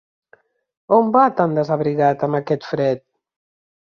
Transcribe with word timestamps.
On 0.95 1.11
va 1.15 1.25
tan 1.39 1.53
desabrigat, 1.57 2.23
amb 2.29 2.39
aquest 2.39 2.65
fred? 2.71 3.05